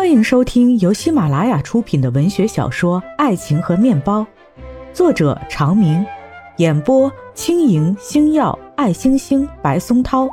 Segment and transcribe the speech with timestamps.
[0.00, 4.22] 欢迎收听由喜马拉雅出品的文学小说《爱情和面包》，
[4.94, 6.02] 作者长明，
[6.56, 10.26] 演播轻盈、星耀、爱星星、白松涛，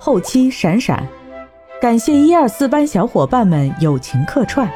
[0.00, 1.06] 后期闪闪，
[1.78, 4.66] 感谢一二四班小伙伴们友情客串。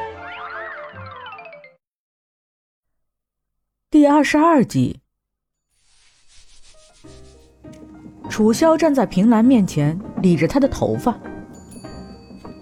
[3.89, 4.99] 第二十二集，
[8.29, 11.17] 楚萧站在平兰面前，理着她的头发。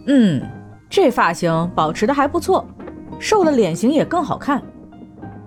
[0.08, 0.42] 嗯，
[0.96, 2.66] 这发型保持的还不错，
[3.20, 4.64] 瘦了脸型也更好看。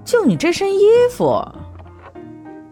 [0.04, 1.42] 就你这身衣服，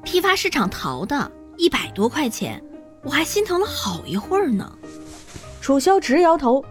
[0.05, 2.63] 批发市场淘的，一百多块钱，
[3.03, 4.71] 我还心疼了好一会儿呢。
[5.63, 6.63] 楚萧直摇头，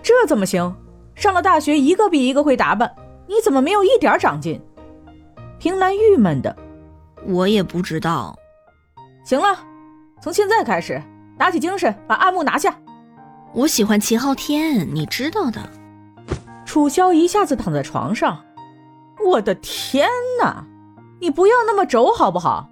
[0.00, 0.72] 这怎么行？
[1.16, 2.94] 上了大学，一个比一个会打扮，
[3.26, 4.62] 你怎么没有一点长进？
[5.58, 6.56] 平兰郁闷的，
[7.26, 8.38] 我也不知道。
[9.24, 9.58] 行了，
[10.22, 11.02] 从现在开始，
[11.36, 12.72] 打起精神，把暗木拿下。
[13.52, 15.60] 我喜欢齐昊天，你知道的。
[16.64, 18.40] 楚萧一下子躺在床上，
[19.26, 20.08] 我的天
[20.40, 20.64] 哪！
[21.20, 22.70] 你不要那么轴好不好？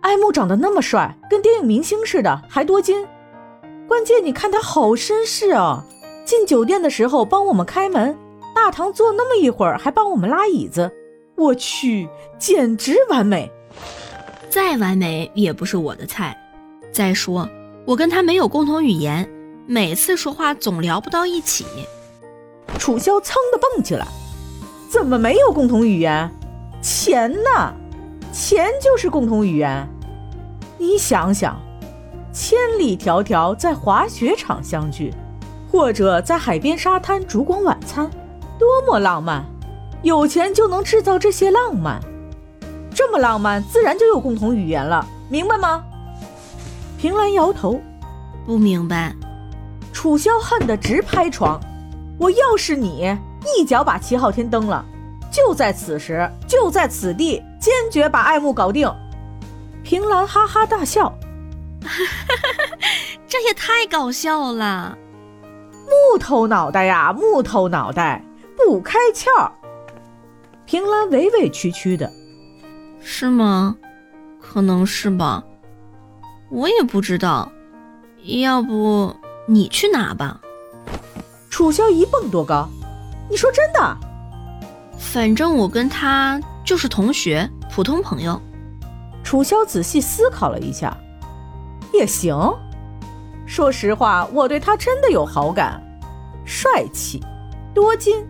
[0.00, 3.06] 爱慕长得那么帅，跟电影明星似的，还多金。
[3.86, 5.84] 关键你看他好绅士啊！
[6.24, 8.16] 进酒店的时候帮我们开门，
[8.54, 10.90] 大堂坐那么一会儿，还帮我们拉椅子。
[11.36, 13.52] 我去，简直完美！
[14.48, 16.34] 再完美也不是我的菜。
[16.90, 17.46] 再说，
[17.84, 19.28] 我跟他没有共同语言，
[19.68, 21.66] 每次说话总聊不到一起。
[22.78, 24.06] 楚萧噌的蹦起来，
[24.88, 26.30] 怎么没有共同语言？
[26.80, 27.74] 钱呢？
[28.32, 29.88] 钱就是共同语言。
[30.78, 31.60] 你想想，
[32.32, 35.12] 千里迢迢在滑雪场相聚，
[35.68, 38.08] 或者在海边沙滩烛光晚餐，
[38.60, 39.44] 多么浪漫！
[40.02, 42.00] 有钱就能制造这些浪漫，
[42.94, 45.82] 这么浪漫，自然就有共同语言了，明白吗？
[46.98, 47.80] 平兰摇头，
[48.46, 49.12] 不明白。
[49.96, 51.58] 楚萧恨得直拍床，
[52.18, 53.16] 我要是你，
[53.56, 54.84] 一脚把齐昊天蹬了，
[55.32, 58.86] 就在此时，就在此地，坚决把爱慕搞定。
[59.82, 61.10] 平兰哈哈大笑，
[63.26, 64.98] 这也太搞笑了。
[65.86, 68.22] 木头脑袋呀，木头脑袋，
[68.54, 69.50] 不开窍。
[70.66, 72.12] 平兰委委屈屈的，
[73.00, 73.74] 是吗？
[74.42, 75.42] 可能是吧，
[76.50, 77.50] 我也不知道。
[78.42, 80.40] 要不你去拿吧。
[81.48, 82.68] 楚萧一蹦多高，
[83.30, 83.96] 你说真的？
[84.98, 88.40] 反正我跟他就是同学，普通朋友。
[89.22, 90.96] 楚萧仔细思考了一下，
[91.92, 92.36] 也行。
[93.46, 95.80] 说实话，我对他真的有好感，
[96.44, 97.22] 帅气，
[97.72, 98.26] 多金。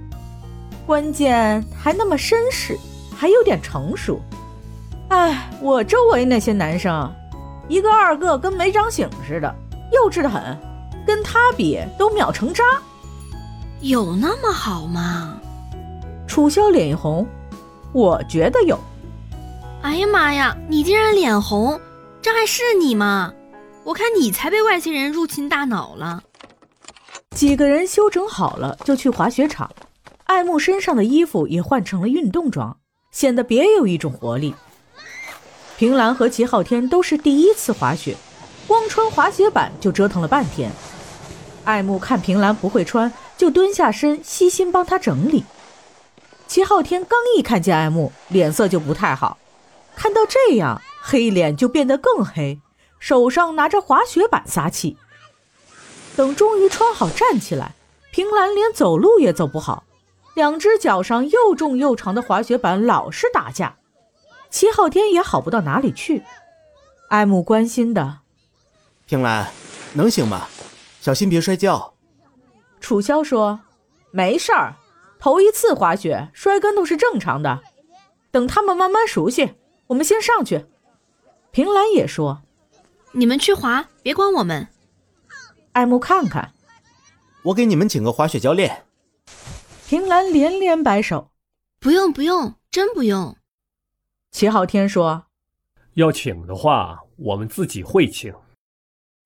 [0.86, 2.78] 关键还那么绅士，
[3.16, 4.20] 还有点成熟。
[5.08, 7.12] 哎，我周围那些男生，
[7.68, 9.52] 一个二个跟没长醒似的，
[9.92, 10.56] 幼稚的很，
[11.16, 12.62] 跟他比都秒成渣。
[13.80, 15.40] 有那么好吗？
[16.28, 17.26] 楚萧脸一红，
[17.94, 18.78] 我觉得有。
[19.80, 21.80] 哎呀妈呀，你竟然脸红，
[22.20, 23.32] 这还是你吗？
[23.82, 26.22] 我看你才被外星人入侵大脑了。
[27.30, 29.70] 几个人修整好了，就去滑雪场。
[30.24, 32.76] 爱慕身上的衣服也换成了运动装，
[33.10, 34.54] 显得别有一种活力。
[35.78, 38.14] 平兰和齐昊天都是第一次滑雪，
[38.66, 40.70] 光穿滑雪板就折腾了半天。
[41.66, 45.44] 爱慕看平兰不会穿，就蹲下身细心帮她整理。
[46.46, 49.36] 齐昊天刚一看见爱慕，脸色就不太好，
[49.96, 52.60] 看到这样，黑脸就变得更黑，
[53.00, 54.96] 手上拿着滑雪板撒气。
[56.14, 57.74] 等终于穿好站起来，
[58.12, 59.82] 平兰连走路也走不好。
[60.34, 63.76] 两只脚上又重又长的滑雪板老是打架，
[64.50, 66.22] 齐昊天也好不到哪里去。
[67.08, 68.18] 爱慕关心的，
[69.06, 69.50] 平兰，
[69.94, 70.46] 能行吗？
[71.06, 71.94] 小心别摔跤。
[72.80, 73.60] 楚萧说
[74.10, 74.74] ：“没事儿，
[75.20, 77.62] 头一次滑雪，摔跟头是正常的。
[78.32, 79.54] 等他们慢慢熟悉，
[79.86, 80.66] 我们先上去。”
[81.52, 82.42] 平兰也说
[83.14, 84.66] ：“你们去滑，别管我们。”
[85.74, 86.52] 爱慕看看，
[87.44, 88.84] 我给你们请个滑雪教练。
[89.86, 91.30] 平兰连连摆手
[91.78, 93.36] ：“不用，不用，真不用。”
[94.32, 95.26] 齐昊天说
[95.94, 98.34] ：“要请的话，我们自己会请。”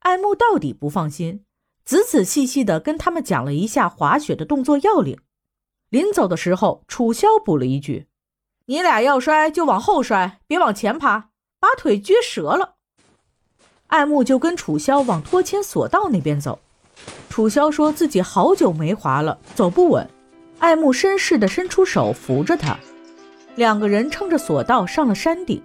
[0.01, 1.47] 爱慕到底不放心，
[1.85, 5.19] 仔仔细细的跟他们讲了一下滑雪的动作要领。
[5.89, 8.07] 临走的时候，楚萧补了一句
[8.67, 12.77] ：“你俩要摔就往后摔，别往前爬，把腿撅折了。”
[13.89, 16.61] 爱慕就跟楚萧往拖牵索道那边走。
[17.29, 20.09] 楚萧说自己好久没滑了，走不稳。
[20.61, 22.79] 爱慕绅士的伸出手扶着他，
[23.57, 25.61] 两个人撑着索道上了山顶。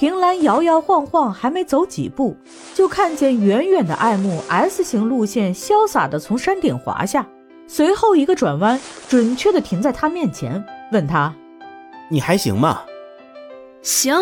[0.00, 2.34] 平兰摇摇晃晃，还没走几步，
[2.72, 7.26] 就看见远远的爱慕 S 型路线潇洒地从山顶滑下，
[7.68, 8.80] 随后一个转弯，
[9.10, 11.34] 准确的停在他面前，问他
[12.08, 12.80] ：“你还行吗
[13.84, 14.16] ？”“行，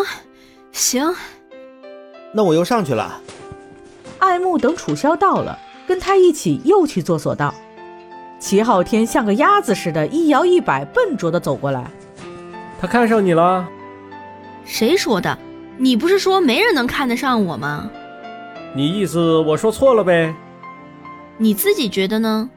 [0.73, 1.15] 行。”
[2.35, 3.21] 那我又上去了。
[4.17, 7.55] 爱慕等楚萧到了，跟他一起又去坐索道。
[8.37, 11.89] 齐昊天像个鸭子似的，一摇一摆，笨拙的走过来。
[12.81, 13.65] 他看上你了？
[14.65, 15.37] 谁说的？
[15.81, 17.89] 你不是说没人能看得上我吗？
[18.75, 20.35] 你意思我说错了呗？
[21.37, 22.49] 你自己觉得呢？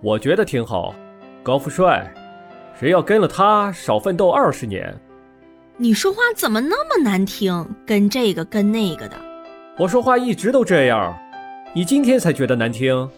[0.00, 0.94] 我觉得挺好，
[1.42, 2.08] 高富帅，
[2.78, 4.96] 谁要跟了他少奋斗二十年？
[5.76, 7.68] 你说话怎么那么难听？
[7.84, 9.16] 跟这个跟那个的。
[9.76, 11.18] 我说话一直都这样，
[11.74, 13.10] 你今天才觉得难听？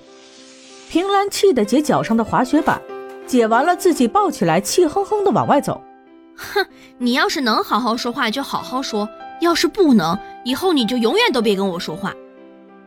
[0.88, 2.80] 平兰气得解脚上的滑雪板，
[3.26, 5.78] 解完了自己抱起来，气哼哼的往外走。
[6.38, 6.64] 哼，
[6.98, 9.08] 你要是能好好说话就好好说，
[9.40, 12.14] 要是不能，以后你就永远都别跟我说话。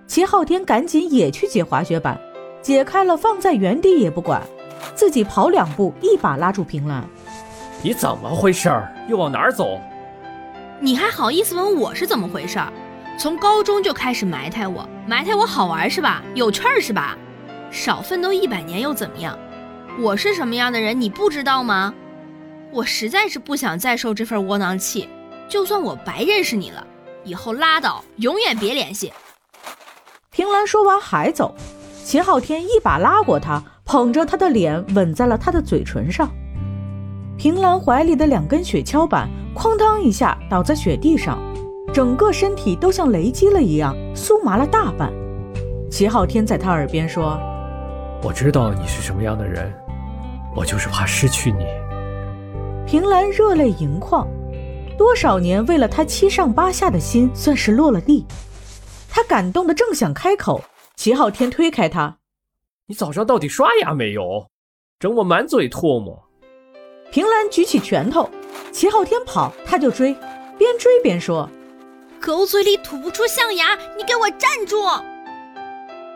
[0.07, 2.19] 齐昊天赶紧也去解滑雪板，
[2.61, 4.41] 解开了放在原地也不管，
[4.95, 7.03] 自己跑两步，一把拉住平兰。
[7.83, 8.93] 你怎么回事儿？
[9.09, 9.79] 又往哪儿走？
[10.79, 12.71] 你还好意思问我是怎么回事儿？
[13.19, 16.23] 从高中就开始埋汰我，埋汰我好玩是吧？
[16.33, 17.17] 有趣儿是吧？
[17.69, 19.37] 少奋斗一百年又怎么样？
[19.99, 21.93] 我是什么样的人你不知道吗？
[22.71, 25.07] 我实在是不想再受这份窝囊气。
[25.47, 26.85] 就算我白认识你了，
[27.23, 29.11] 以后拉倒，永远别联系。
[30.31, 31.53] 平兰说完还走，
[32.05, 36.31] 齐昊天一把拉过她，捧着她的脸吻在了她的嘴唇上。
[37.37, 41.37] 平兰怀里的两根雪橇板哐当一下倒在雪地上。
[41.93, 45.11] 整个身体都像雷击了一样酥麻了大半。
[45.89, 47.37] 齐昊天在他耳边说
[48.23, 49.69] ：“我知道你是什么样的人，
[50.55, 51.65] 我就是怕失去你。”
[52.91, 54.27] 平兰热泪盈眶，
[54.97, 58.25] 多少年为了他七上八下的心算是落了地。
[59.09, 60.61] 他感动的正想开口，
[60.97, 62.17] 齐昊天推开他
[62.87, 64.45] ：“你早上到底刷牙没有？
[64.99, 66.21] 整我满嘴唾沫！”
[67.13, 68.29] 平兰举起拳头，
[68.73, 70.13] 齐昊天跑，他就追，
[70.57, 71.49] 边追边说。
[72.19, 74.75] 狗嘴里吐不出象牙，你给我站住！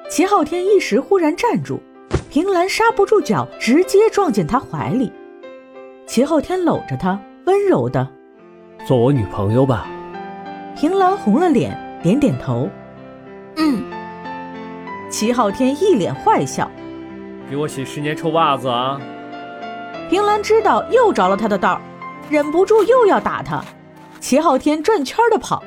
[0.10, 1.80] 齐昊天一时忽然站住，
[2.30, 5.10] 平兰刹不住脚，直接撞进他怀里。
[6.08, 8.08] 齐昊天搂着她，温柔的
[8.88, 9.88] ：“做我女朋友吧。”
[10.78, 12.70] 平兰红了脸，点点头
[13.58, 13.84] ：“嗯。”
[15.10, 16.70] 齐昊天一脸坏笑
[17.50, 19.00] ：“给我洗十年臭袜子啊！”
[20.10, 21.82] 平兰知道又着了他的道，
[22.30, 23.64] 忍不住又要打他。
[24.20, 25.64] 齐昊天转圈的跑。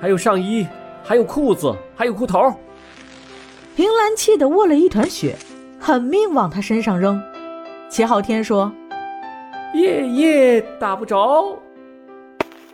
[0.00, 0.66] 还有上衣，
[1.02, 2.52] 还有裤子，还有裤头。
[3.76, 5.36] 平兰气得握了一团雪，
[5.80, 7.22] 狠命往他身上扔。
[7.88, 8.72] 齐昊天说
[9.74, 11.58] ：“耶耶，打不着。”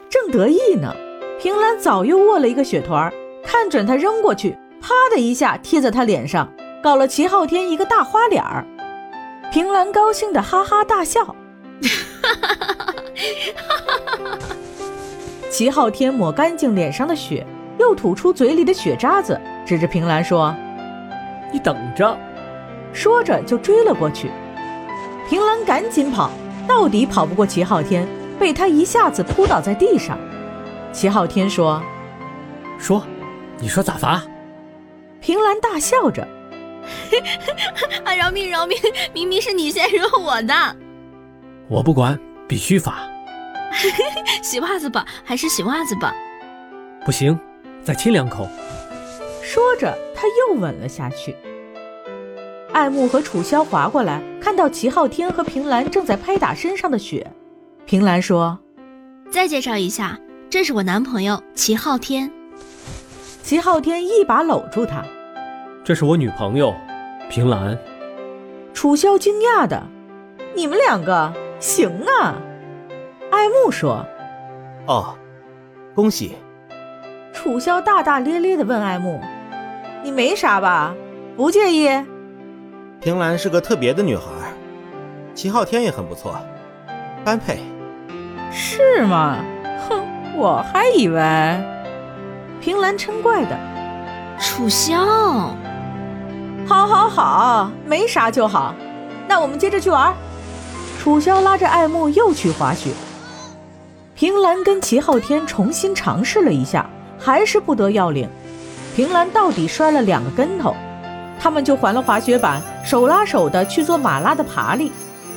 [0.08, 0.94] 正得意呢，
[1.40, 3.12] 平兰早又握了一个雪团，
[3.44, 6.52] 看准他扔过去，啪的一下贴在他脸上，
[6.82, 8.66] 搞了齐昊天一个大花脸儿。
[9.52, 11.24] 平兰高兴的哈哈大笑。
[11.24, 11.34] 哈
[12.22, 14.56] 哈哈哈哈！
[15.50, 17.46] 齐昊天抹干净脸上的血，
[17.78, 20.54] 又吐出嘴里的雪渣子，指着平兰说
[21.52, 22.16] ：“你等着。”
[22.92, 24.30] 说着就追了过去。
[25.28, 26.30] 平兰赶紧跑，
[26.70, 28.06] 到底跑不过齐昊天，
[28.38, 30.16] 被他一下子扑倒在地上。
[30.92, 31.82] 齐昊天说
[32.78, 33.04] ：“说，
[33.58, 34.22] 你说咋罚？”
[35.20, 36.22] 平兰大笑着
[38.06, 38.78] ：“啊，饶命饶命！
[39.12, 40.54] 明明是你先惹我的。”
[41.66, 43.00] 我不管，必须罚。
[44.40, 46.14] 洗袜子吧，还是洗袜子吧。
[47.04, 47.36] 不行，
[47.82, 48.48] 再亲两口。
[49.42, 51.34] 说着，他又吻了下去。
[52.80, 57.30] 爱慕和楚萧划过来，看到齐昊天和平兰正在拍打身上的雪。
[57.84, 58.58] 平兰说
[59.30, 60.18] ：“再介绍一下，
[60.48, 62.32] 这是我男朋友齐昊天。”
[63.44, 65.04] 齐昊天一把搂住她
[65.84, 66.74] ：“这是我女朋友，
[67.28, 67.76] 平兰。”
[68.72, 69.82] 楚萧惊讶的
[70.56, 72.36] ：“你们两个行啊！”
[73.30, 74.06] 爱慕说
[74.88, 75.14] ：“哦，
[75.94, 76.34] 恭喜。”
[77.34, 79.20] 楚萧大大咧咧的问爱慕
[80.02, 80.94] ：“你没啥吧？
[81.36, 81.86] 不介意？”
[83.00, 84.24] 平兰是个特别的女孩，
[85.34, 86.36] 齐昊天也很不错，
[87.24, 87.60] 般配。
[88.52, 89.38] 是吗？
[89.88, 90.04] 哼，
[90.36, 91.18] 我还以为……
[92.60, 93.58] 平兰嗔怪的
[94.38, 94.98] ：“楚萧，
[96.66, 98.74] 好，好，好，没啥就好。
[99.26, 100.14] 那我们接着去玩。”
[101.00, 102.90] 楚萧拉着爱慕又去滑雪。
[104.14, 106.84] 平兰跟齐昊天重新尝试了一下，
[107.18, 108.28] 还是不得要领。
[108.94, 110.76] 平兰到底摔了两个跟头，
[111.40, 114.92] 他们就还了滑雪板，手拉手的去做马拉的爬犁，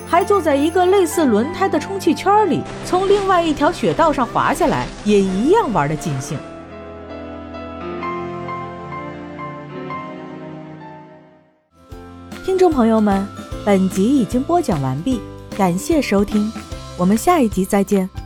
[0.05, 6.37] 还坐在一个类似轮胎的充气圈里，从另外一条雪道上滑下来，也一样玩的尽兴。
[12.45, 12.63] 听众。
[12.63, 13.27] 众朋友们，
[13.65, 15.19] 本集已经播讲完毕，
[15.57, 16.49] 感谢收听，
[16.97, 18.22] 我们下一集再见。